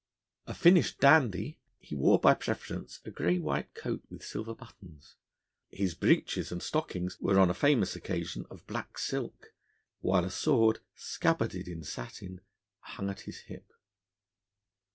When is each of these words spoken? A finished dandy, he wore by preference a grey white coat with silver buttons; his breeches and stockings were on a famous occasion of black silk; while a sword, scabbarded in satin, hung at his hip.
A 0.47 0.55
finished 0.55 0.97
dandy, 0.99 1.59
he 1.77 1.93
wore 1.93 2.17
by 2.19 2.33
preference 2.33 2.99
a 3.05 3.11
grey 3.11 3.37
white 3.37 3.75
coat 3.75 4.01
with 4.09 4.25
silver 4.25 4.55
buttons; 4.55 5.15
his 5.69 5.93
breeches 5.93 6.51
and 6.51 6.63
stockings 6.63 7.19
were 7.19 7.37
on 7.39 7.51
a 7.51 7.53
famous 7.53 7.95
occasion 7.95 8.47
of 8.49 8.65
black 8.65 8.97
silk; 8.97 9.53
while 9.99 10.25
a 10.25 10.31
sword, 10.31 10.79
scabbarded 10.95 11.67
in 11.67 11.83
satin, 11.83 12.41
hung 12.79 13.11
at 13.11 13.21
his 13.29 13.41
hip. 13.41 13.71